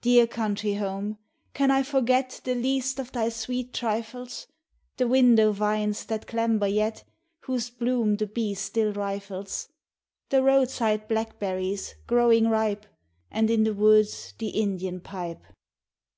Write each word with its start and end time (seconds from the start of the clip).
Dear 0.00 0.26
country 0.26 0.76
home! 0.76 1.18
Cim 1.54 1.70
I 1.70 1.82
forget 1.82 2.40
The 2.42 2.54
least 2.54 2.98
of 2.98 3.12
thy 3.12 3.28
sweet 3.28 3.74
trifles? 3.74 4.46
The 4.96 5.06
window 5.06 5.52
vines 5.52 6.06
that 6.06 6.26
clamber 6.26 6.66
yet, 6.66 7.04
Whose 7.40 7.68
bloom 7.68 8.16
the 8.16 8.26
bee 8.26 8.54
still 8.54 8.94
rifles? 8.94 9.68
Digitized 10.30 10.30
by 10.30 10.36
OooqIc 10.38 10.38
THE 10.38 10.38
HOME. 10.38 10.40
321 10.40 10.44
The 10.46 10.58
roadside 10.96 11.08
blackberries, 11.08 11.94
growing 12.06 12.48
ripe, 12.48 12.86
And 13.30 13.50
in 13.50 13.64
the 13.64 13.74
woods 13.74 14.32
the 14.38 14.48
Indian 14.48 15.00
Pipe? 15.02 15.42